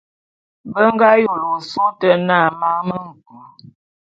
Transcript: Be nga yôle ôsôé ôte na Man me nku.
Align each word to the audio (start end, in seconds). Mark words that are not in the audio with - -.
Be 0.73 0.81
nga 0.93 1.09
yôle 1.21 1.47
ôsôé 1.55 1.83
ôte 1.87 2.09
na 2.27 2.37
Man 2.59 2.79
me 2.87 2.97
nku. 3.07 3.35